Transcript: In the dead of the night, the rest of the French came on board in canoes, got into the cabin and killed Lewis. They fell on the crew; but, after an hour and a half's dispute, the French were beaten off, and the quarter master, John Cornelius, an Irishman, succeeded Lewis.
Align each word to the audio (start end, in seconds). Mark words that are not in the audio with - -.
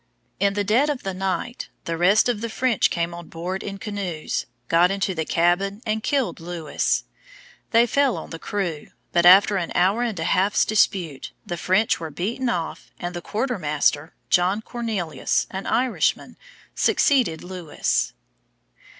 In 0.39 0.55
the 0.55 0.63
dead 0.63 0.89
of 0.89 1.03
the 1.03 1.13
night, 1.13 1.69
the 1.85 1.95
rest 1.95 2.27
of 2.27 2.41
the 2.41 2.49
French 2.49 2.89
came 2.89 3.13
on 3.13 3.27
board 3.27 3.61
in 3.61 3.77
canoes, 3.77 4.47
got 4.67 4.89
into 4.89 5.13
the 5.13 5.25
cabin 5.25 5.79
and 5.85 6.01
killed 6.01 6.39
Lewis. 6.39 7.03
They 7.69 7.85
fell 7.85 8.17
on 8.17 8.31
the 8.31 8.39
crew; 8.39 8.87
but, 9.11 9.27
after 9.27 9.57
an 9.57 9.71
hour 9.75 10.01
and 10.01 10.19
a 10.19 10.23
half's 10.23 10.65
dispute, 10.65 11.33
the 11.45 11.55
French 11.55 11.99
were 11.99 12.09
beaten 12.09 12.49
off, 12.49 12.89
and 12.99 13.15
the 13.15 13.21
quarter 13.21 13.59
master, 13.59 14.15
John 14.31 14.63
Cornelius, 14.63 15.45
an 15.51 15.67
Irishman, 15.67 16.35
succeeded 16.73 17.43
Lewis. 17.43 18.13